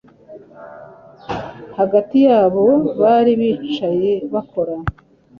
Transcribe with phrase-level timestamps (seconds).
[1.77, 2.65] Hagati yabo
[3.01, 4.75] bari bicaye bakora